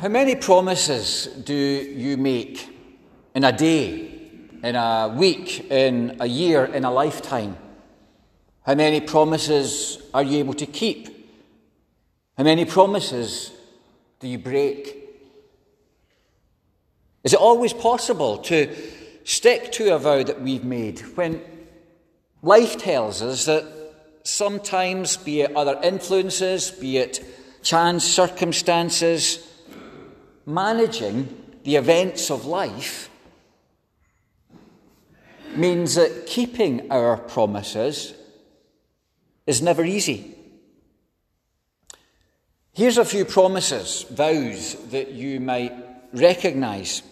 [0.00, 2.68] How many promises do you make
[3.34, 4.08] in a day,
[4.62, 7.56] in a week, in a year, in a lifetime?
[8.64, 11.08] How many promises are you able to keep?
[12.36, 13.50] How many promises
[14.20, 14.96] do you break?
[17.24, 18.72] Is it always possible to
[19.24, 21.42] stick to a vow that we've made when
[22.40, 23.64] life tells us that
[24.22, 27.20] sometimes, be it other influences, be it
[27.64, 29.44] chance circumstances,
[30.48, 33.10] managing the events of life
[35.54, 38.14] means that keeping our promises
[39.46, 40.34] is never easy.
[42.72, 45.72] Here's a few promises, vows that you might
[46.14, 47.02] recognise.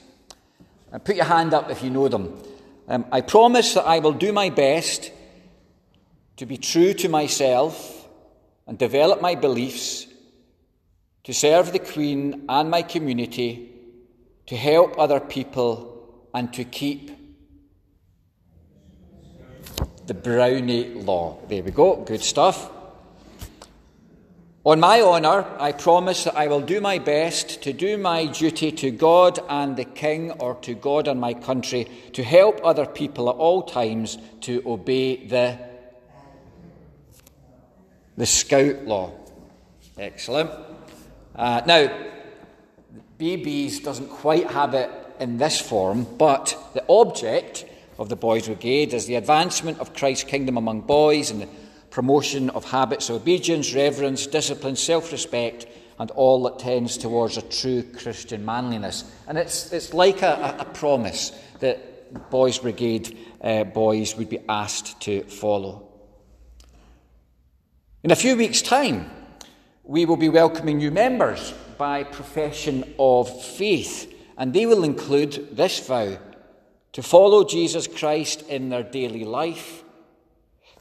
[0.91, 2.41] And put your hand up if you know them.
[2.89, 5.11] Um, I promise that I will do my best
[6.37, 8.09] to be true to myself
[8.67, 10.07] and develop my beliefs
[11.27, 13.69] to serve the Queen and my community,
[14.47, 17.11] to help other people, and to keep
[20.07, 21.39] the Brownie Law.
[21.49, 22.71] There we go, good stuff.
[24.65, 28.71] On my honour, I promise that I will do my best to do my duty
[28.71, 33.29] to God and the King, or to God and my country, to help other people
[33.29, 35.59] at all times to obey the,
[38.17, 39.11] the Scout Law.
[39.99, 40.66] Excellent.
[41.37, 41.89] Uh, now,
[43.19, 47.67] BB's doesn't quite have it in this form, but the object
[47.99, 51.49] of the Boys Brigade is the advancement of Christ's kingdom among boys and the
[51.91, 55.67] promotion of habits of obedience, reverence, discipline, self respect,
[55.99, 59.11] and all that tends towards a true Christian manliness.
[59.29, 65.01] And it's, it's like a, a promise that Boys Brigade uh, boys would be asked
[65.03, 65.89] to follow.
[68.03, 69.11] In a few weeks' time,
[69.87, 75.87] we will be welcoming new members by profession of faith, and they will include this
[75.87, 76.19] vow
[76.93, 79.85] to follow Jesus Christ in their daily life,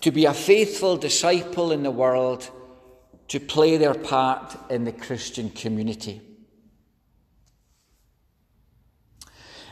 [0.02, 2.50] to be a faithful disciple in the world,
[3.28, 6.22] to play their part in the Christian community.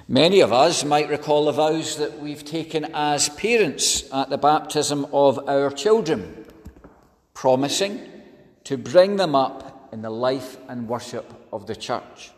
[0.08, 5.08] Many of us might recall the vows that we've taken as parents at the baptism
[5.14, 6.46] of our children,
[7.34, 8.13] promising
[8.66, 12.32] to bring them up in the life and worship of the church.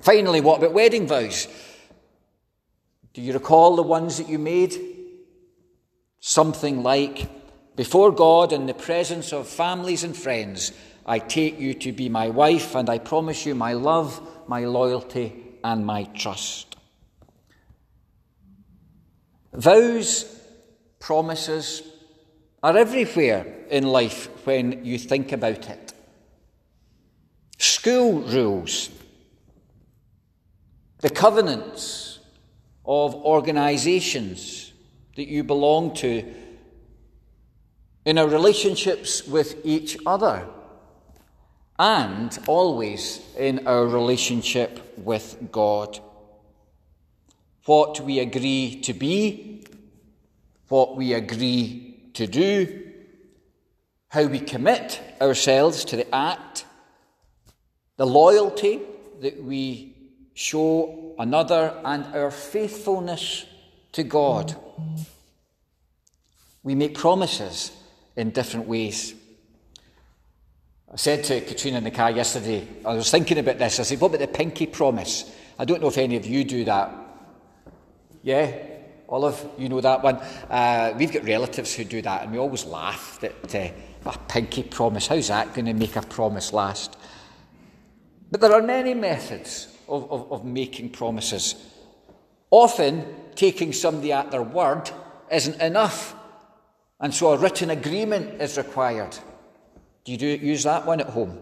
[0.00, 1.48] Finally, what about wedding vows?
[3.12, 4.76] Do you recall the ones that you made?
[6.20, 7.28] Something like,
[7.74, 10.72] Before God, in the presence of families and friends,
[11.04, 15.32] I take you to be my wife, and I promise you my love, my loyalty,
[15.64, 16.76] and my trust.
[19.52, 20.24] Vows,
[21.00, 21.82] promises,
[22.62, 25.92] are everywhere in life when you think about it.
[27.58, 28.90] School rules,
[31.00, 32.18] the covenants
[32.84, 34.72] of organisations
[35.16, 36.24] that you belong to,
[38.04, 40.46] in our relationships with each other,
[41.78, 46.00] and always in our relationship with God.
[47.66, 49.66] What we agree to be,
[50.68, 51.87] what we agree
[52.18, 52.82] to do,
[54.08, 56.64] how we commit ourselves to the act,
[57.96, 58.80] the loyalty
[59.20, 59.94] that we
[60.34, 63.46] show another, and our faithfulness
[63.92, 64.56] to God.
[66.64, 67.70] We make promises
[68.16, 69.14] in different ways.
[70.92, 73.78] I said to Katrina in the car yesterday, I was thinking about this.
[73.78, 75.30] I said, What about the pinky promise?
[75.56, 76.92] I don't know if any of you do that.
[78.24, 78.77] Yeah?
[79.08, 80.16] Olive, you know that one.
[80.50, 83.68] Uh, we've got relatives who do that, and we always laugh that uh,
[84.04, 85.06] a pinky promise.
[85.06, 86.96] How's that going to make a promise last?
[88.30, 91.54] But there are many methods of, of, of making promises.
[92.50, 94.90] Often, taking somebody at their word
[95.32, 96.14] isn't enough,
[97.00, 99.16] and so a written agreement is required.
[100.04, 101.38] Do you do, use that one at home?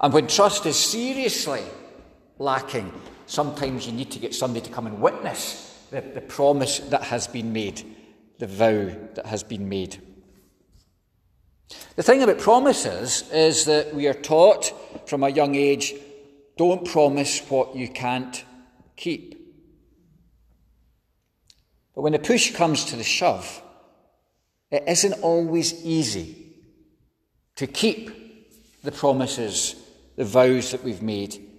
[0.00, 1.62] And when trust is seriously
[2.38, 2.92] lacking,
[3.26, 7.26] sometimes you need to get somebody to come and witness the, the promise that has
[7.26, 7.82] been made,
[8.38, 10.00] the vow that has been made.
[11.96, 14.72] The thing about promises is that we are taught
[15.08, 15.94] from a young age
[16.56, 18.44] don't promise what you can't
[18.96, 19.34] keep.
[21.94, 23.62] But when the push comes to the shove,
[24.70, 26.54] it isn't always easy
[27.56, 29.76] to keep the promises,
[30.16, 31.53] the vows that we've made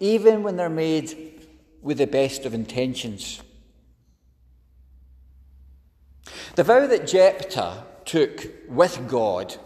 [0.00, 1.46] even when they're made
[1.82, 3.42] with the best of intentions.
[6.54, 9.56] The vow that Jephthah took with God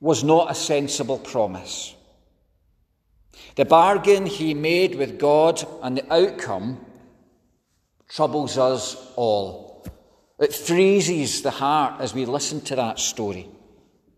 [0.00, 1.94] was not a sensible promise.
[3.56, 6.84] The bargain he made with God and the outcome
[8.08, 9.84] troubles us all.
[10.38, 13.48] It freezes the heart as we listen to that story.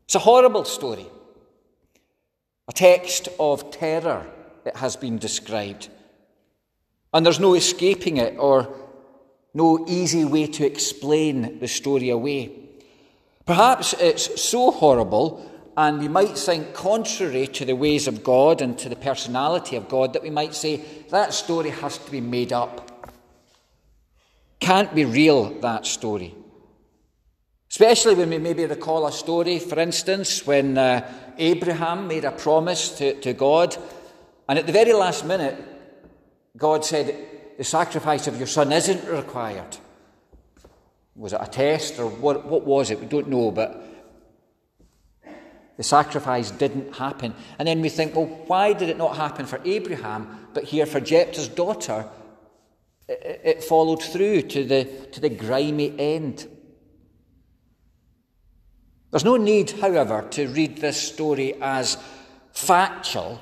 [0.05, 1.07] It's a horrible story,
[2.69, 4.27] a text of terror,
[4.65, 5.89] it has been described.
[7.13, 8.75] And there's no escaping it or
[9.55, 12.53] no easy way to explain the story away.
[13.45, 18.79] Perhaps it's so horrible and we might think contrary to the ways of God and
[18.79, 22.53] to the personality of God that we might say that story has to be made
[22.53, 22.89] up.
[24.61, 26.35] Can't be real, that story.
[27.73, 32.91] Especially when we maybe recall a story, for instance, when uh, Abraham made a promise
[32.99, 33.75] to, to God,
[34.47, 35.57] and at the very last minute,
[36.55, 37.17] God said,
[37.57, 39.79] The sacrifice of your son isn't required.
[41.17, 43.01] Was it a test or what, what was it?
[43.01, 43.83] We don't know, but
[45.79, 47.33] the sacrifice didn't happen.
[47.59, 51.01] And then we think, well, why did it not happen for Abraham, but here for
[51.01, 52.07] Jephthah's daughter?
[53.09, 56.47] It, it followed through to the, to the grimy end.
[59.13, 61.99] There's no need, however, to read this story as
[62.53, 63.41] factual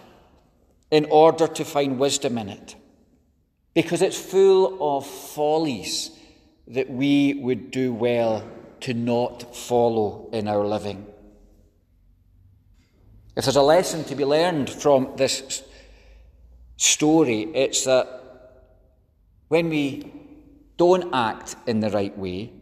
[0.90, 2.75] in order to find wisdom in it,
[3.72, 6.11] because it's full of follies
[6.67, 8.44] that we would do well
[8.81, 11.06] to not follow in our living.
[13.37, 15.62] If there's a lesson to be learned from this
[16.76, 18.08] story, it's that
[19.46, 20.12] when we
[20.76, 22.52] don't act in the right way,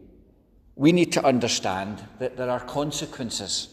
[0.79, 3.67] we need to understand that there are consequences.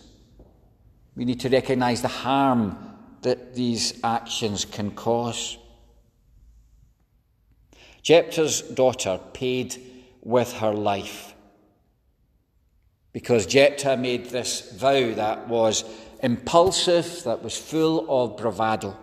[1.15, 2.77] We need to recognize the harm
[3.23, 5.57] that these actions can cause.
[8.03, 9.81] Jephthah's daughter paid
[10.21, 11.33] with her life
[13.13, 15.85] because Jephthah made this vow that was
[16.25, 18.97] impulsive, that was full of bravado.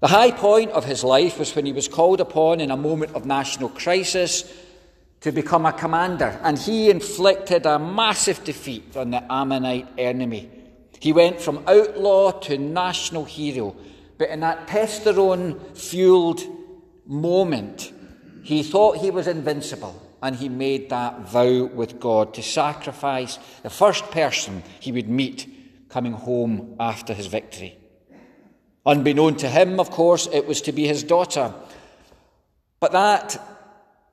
[0.00, 3.14] The high point of his life was when he was called upon in a moment
[3.14, 4.50] of national crisis
[5.20, 10.50] to become a commander, and he inflicted a massive defeat on the Ammonite enemy.
[11.00, 13.76] He went from outlaw to national hero,
[14.16, 16.42] but in that testosterone fueled
[17.06, 17.92] moment,
[18.42, 23.70] he thought he was invincible and he made that vow with God to sacrifice the
[23.70, 27.76] first person he would meet coming home after his victory.
[28.84, 31.54] Unbeknown to him, of course, it was to be his daughter.
[32.80, 33.57] But that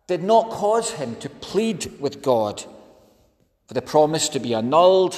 [0.08, 2.64] did not cause him to plead with God
[3.68, 5.16] for the promise to be annulled,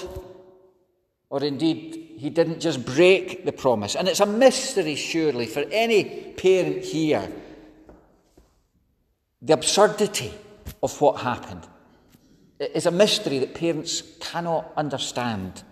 [1.30, 3.96] or indeed, he didn't just break the promise.
[3.96, 7.30] And it's a mystery, surely, for any parent here
[9.42, 10.34] the absurdity
[10.82, 11.68] of what happened.
[12.60, 15.64] It is a mystery that parents cannot understand.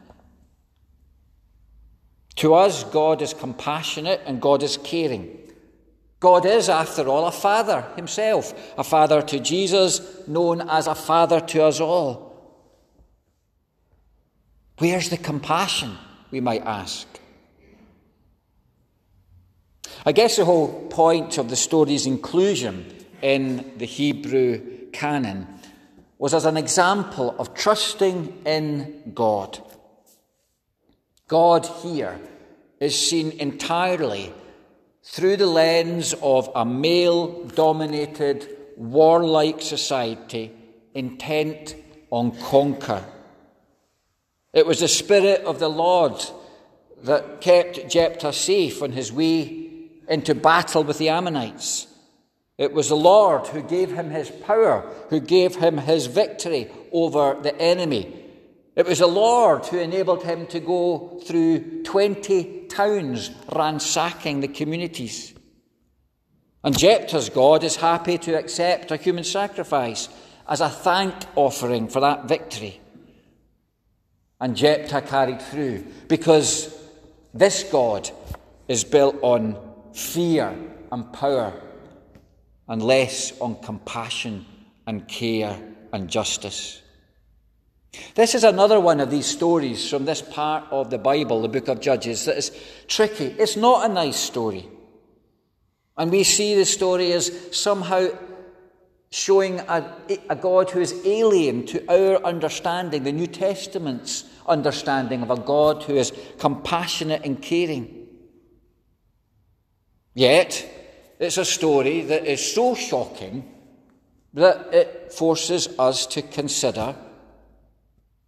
[2.37, 5.44] To us, God is compassionate and God is caring.
[6.19, 11.39] God is, after all, a father himself, a father to Jesus, known as a father
[11.39, 12.25] to us all.
[14.77, 15.97] Where's the compassion,
[16.31, 17.07] we might ask?
[20.05, 25.47] I guess the whole point of the story's inclusion in the Hebrew canon
[26.17, 29.59] was as an example of trusting in God.
[31.27, 32.19] God here
[32.79, 34.31] is seen entirely
[35.05, 40.51] through the lens of a male dominated, warlike society
[40.93, 41.75] intent
[42.09, 43.05] on conquer.
[44.51, 46.23] It was the Spirit of the Lord
[47.03, 49.69] that kept Jephthah safe on his way
[50.07, 51.87] into battle with the Ammonites.
[52.57, 57.37] It was the Lord who gave him his power, who gave him his victory over
[57.41, 58.23] the enemy.
[58.75, 65.33] It was the Lord who enabled him to go through 20 towns ransacking the communities.
[66.63, 70.09] And Jephthah's God is happy to accept a human sacrifice
[70.47, 72.79] as a thank offering for that victory.
[74.39, 76.75] And Jephthah carried through because
[77.33, 78.09] this God
[78.67, 79.57] is built on
[79.93, 80.55] fear
[80.91, 81.53] and power
[82.67, 84.45] and less on compassion
[84.87, 85.57] and care
[85.93, 86.81] and justice.
[88.15, 91.67] This is another one of these stories from this part of the Bible, the book
[91.67, 92.51] of Judges, that is
[92.87, 93.25] tricky.
[93.25, 94.67] It's not a nice story.
[95.97, 98.07] And we see the story as somehow
[99.09, 99.97] showing a,
[100.29, 105.83] a, God who is alien to our understanding, the New Testament's understanding of a God
[105.83, 108.07] who is compassionate and caring.
[110.13, 110.65] Yet,
[111.19, 113.49] it's a story that is so shocking
[114.33, 116.95] that it forces us to consider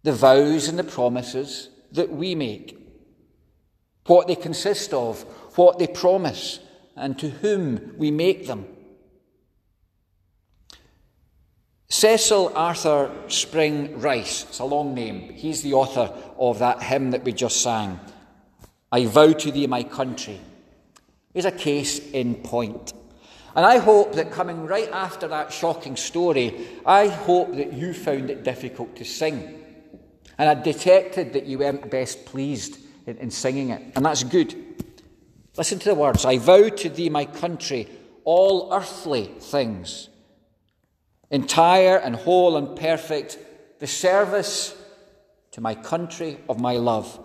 [0.02, 2.78] the vows and the promises that we make,
[4.06, 5.22] what they consist of,
[5.56, 6.60] what they promise,
[6.96, 8.66] and to whom we make them.
[11.90, 17.24] Cecil Arthur Spring Rice, it's a long name, he's the author of that hymn that
[17.24, 17.98] we just sang.
[18.92, 20.40] I vow to thee, my country,
[21.34, 22.92] is a case in point.
[23.56, 28.30] And I hope that coming right after that shocking story, I hope that you found
[28.30, 29.64] it difficult to sing.
[30.38, 33.82] And I detected that you weren't best pleased in, in singing it.
[33.96, 34.54] And that's good.
[35.56, 37.88] Listen to the words I vow to thee, my country,
[38.24, 40.08] all earthly things,
[41.30, 43.38] entire and whole and perfect,
[43.80, 44.76] the service
[45.52, 47.18] to my country of my love.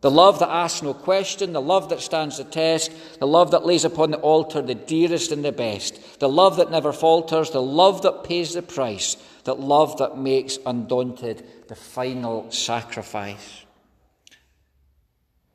[0.00, 3.66] The love that asks no question, the love that stands the test, the love that
[3.66, 7.60] lays upon the altar the dearest and the best, the love that never falters, the
[7.60, 13.66] love that pays the price, that love that makes undaunted the final sacrifice.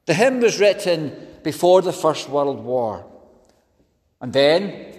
[0.05, 3.03] The hymn was written before the First World War,
[4.21, 4.93] and then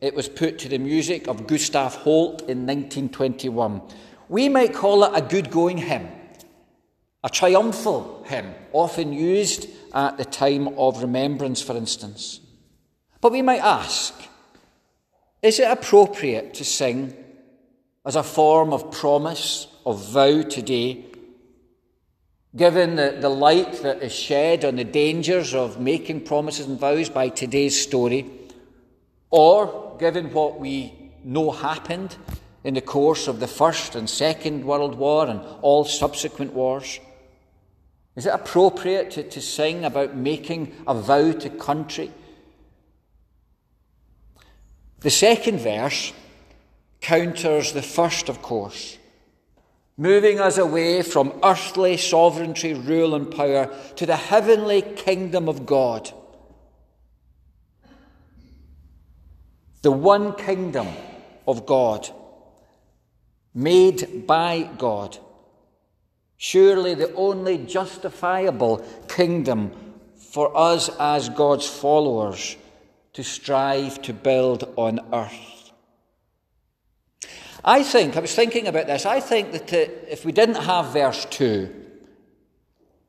[0.00, 3.80] it was put to the music of Gustav Holst in 1921.
[4.28, 6.17] We might call it a good going hymn
[7.24, 12.40] a triumphal hymn, often used at the time of remembrance, for instance.
[13.20, 14.14] But we might ask
[15.40, 17.16] is it appropriate to sing
[18.04, 21.04] as a form of promise, of vow today,
[22.56, 27.08] given the, the light that is shed on the dangers of making promises and vows
[27.08, 28.28] by today's story,
[29.30, 32.16] or given what we know happened
[32.64, 36.98] in the course of the First and Second World War and all subsequent wars?
[38.18, 42.10] Is it appropriate to, to sing about making a vow to country?
[44.98, 46.12] The second verse
[47.00, 48.98] counters the first, of course,
[49.96, 56.10] moving us away from earthly sovereignty, rule, and power to the heavenly kingdom of God.
[59.82, 60.88] The one kingdom
[61.46, 62.10] of God,
[63.54, 65.18] made by God
[66.38, 68.78] Surely the only justifiable
[69.08, 69.72] kingdom
[70.16, 72.56] for us as God's followers
[73.14, 75.72] to strive to build on earth.
[77.64, 80.92] I think, I was thinking about this, I think that uh, if we didn't have
[80.92, 81.74] verse 2,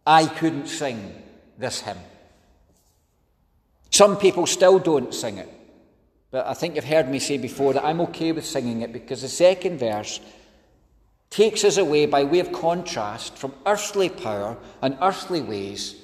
[0.07, 1.13] I couldn't sing
[1.59, 1.99] this hymn.
[3.91, 5.49] Some people still don't sing it,
[6.31, 9.21] but I think you've heard me say before that I'm okay with singing it because
[9.21, 10.19] the second verse
[11.29, 15.95] takes us away by way of contrast from earthly power and earthly ways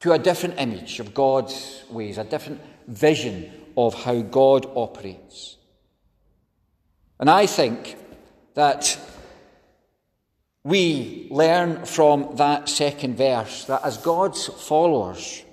[0.00, 5.56] to a different image of God's ways, a different vision of how God operates.
[7.18, 7.96] And I think
[8.54, 8.98] that
[10.64, 15.44] we learn from that second verse that as God's followers,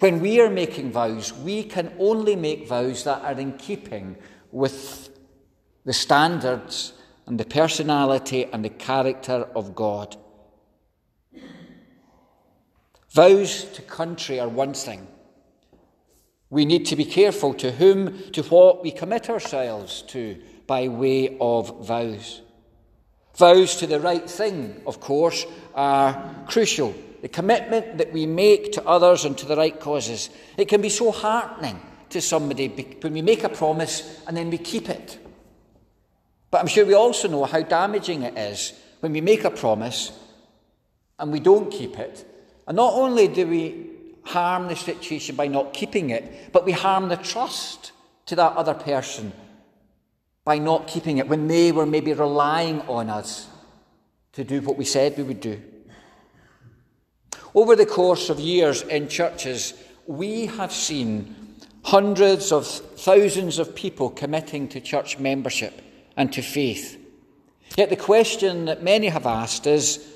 [0.00, 4.16] when we are making vows, we can only make vows that are in keeping
[4.50, 5.10] with
[5.84, 6.92] the standards
[7.26, 10.16] and the personality and the character of God.
[13.10, 15.06] Vows to country are one thing.
[16.48, 21.36] We need to be careful to whom, to what we commit ourselves to by way
[21.40, 22.42] of vows.
[23.36, 26.94] Vows to the right thing, of course, are crucial.
[27.22, 30.28] The commitment that we make to others and to the right causes.
[30.56, 32.68] It can be so heartening to somebody
[33.00, 35.18] when we make a promise and then we keep it.
[36.52, 40.12] But I'm sure we also know how damaging it is when we make a promise
[41.18, 42.26] and we don't keep it.
[42.68, 43.86] And not only do we
[44.24, 47.92] harm the situation by not keeping it, but we harm the trust
[48.26, 49.32] to that other person
[50.44, 53.48] by not keeping it when they were maybe relying on us
[54.34, 55.60] to do what we said we would do.
[57.54, 59.72] Over the course of years in churches,
[60.06, 65.80] we have seen hundreds of thousands of people committing to church membership
[66.16, 66.98] and to faith.
[67.76, 70.06] Yet the question that many have asked is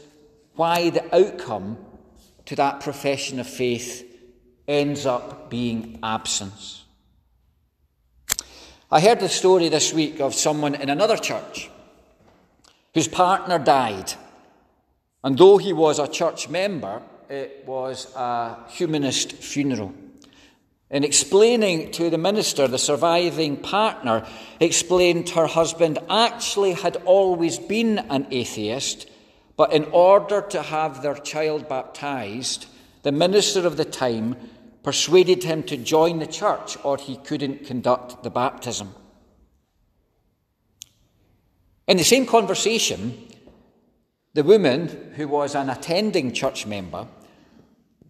[0.54, 1.78] why the outcome
[2.46, 4.04] to that profession of faith
[4.68, 6.84] ends up being absence.
[8.90, 11.70] I heard the story this week of someone in another church
[12.94, 14.12] whose partner died.
[15.24, 19.92] And though he was a church member, it was a humanist funeral.
[20.90, 24.26] In explaining to the minister, the surviving partner
[24.60, 29.08] explained her husband actually had always been an atheist,
[29.56, 32.66] but in order to have their child baptized,
[33.02, 34.36] the minister of the time
[34.82, 38.94] persuaded him to join the church or he couldn't conduct the baptism.
[41.88, 43.26] In the same conversation,
[44.36, 47.08] The woman, who was an attending church member,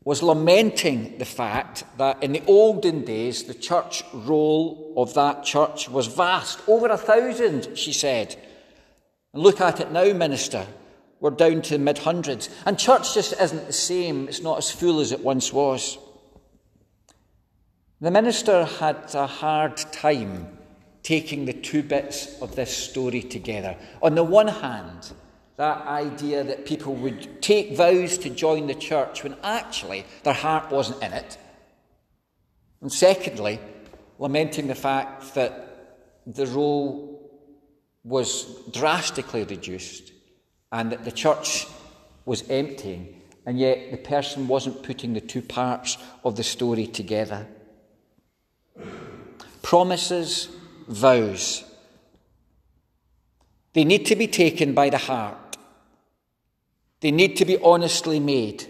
[0.06, 5.88] was lamenting the fact that in the olden days the church roll of that church
[5.88, 6.60] was vast.
[6.68, 8.36] Over a thousand, she said.
[9.34, 10.64] And look at it now, minister.
[11.18, 12.48] We're down to the mid hundreds.
[12.64, 15.98] And church just isn't the same, it's not as full as it once was.
[18.00, 20.56] The minister had a hard time
[21.02, 23.76] taking the two bits of this story together.
[24.02, 25.12] On the one hand,
[25.56, 30.70] that idea that people would take vows to join the church when actually their heart
[30.70, 31.38] wasn't in it.
[32.80, 33.58] And secondly,
[34.18, 35.62] lamenting the fact that
[36.26, 37.30] the roll
[38.04, 40.12] was drastically reduced
[40.72, 41.66] and that the church
[42.24, 47.46] was emptying, and yet the person wasn't putting the two parts of the story together.
[49.62, 50.48] Promises,
[50.88, 51.64] vows.
[53.72, 55.45] They need to be taken by the heart.
[57.00, 58.66] They need to be honestly made.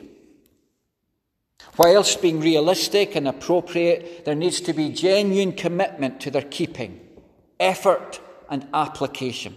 [1.78, 7.00] Whilst being realistic and appropriate, there needs to be genuine commitment to their keeping,
[7.61, 9.56] effort and application.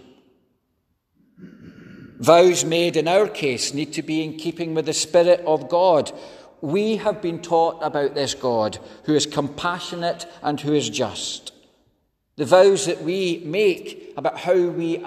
[2.18, 6.12] Vows made in our case need to be in keeping with the Spirit of God.
[6.60, 11.52] We have been taught about this God who is compassionate and who is just.
[12.36, 15.02] The vows that we make about how we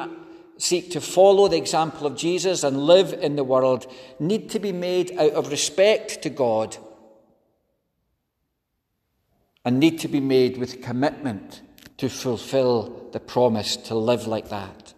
[0.57, 4.71] seek to follow the example of Jesus and live in the world need to be
[4.71, 6.77] made out of respect to God
[9.65, 11.61] and need to be made with commitment
[11.97, 14.93] to fulfill the promise to live like that.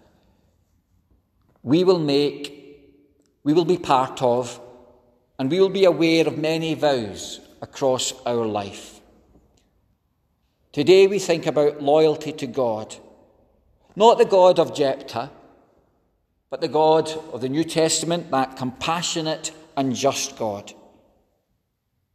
[1.64, 2.94] We will make,
[3.44, 4.60] we will be part of,
[5.38, 9.02] and we will be aware of many vows across our life.
[10.72, 12.96] Today we think about loyalty to God,
[13.96, 15.32] not the God of Jephthah,
[16.56, 20.72] but the God of the New Testament, that compassionate and just God.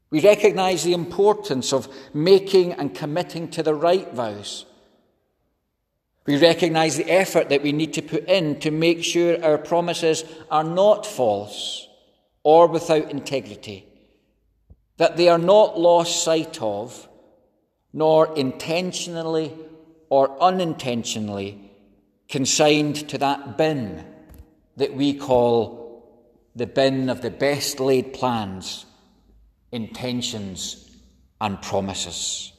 [0.08, 4.64] We recognize the importance of making and committing to the right vows.
[6.24, 10.24] We recognize the effort that we need to put in to make sure our promises
[10.50, 11.86] are not false
[12.42, 13.84] or without integrity,
[14.96, 17.06] that they are not lost sight of,
[17.92, 19.52] nor intentionally
[20.08, 21.70] or unintentionally
[22.26, 24.06] consigned to that bin
[24.80, 25.70] that we call
[26.56, 28.86] the bin of the best laid plans,
[29.70, 30.90] intentions,
[31.40, 32.52] and promises.